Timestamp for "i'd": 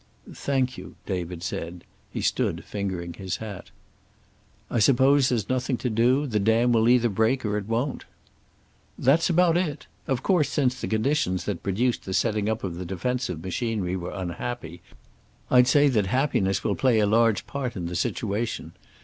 15.51-15.67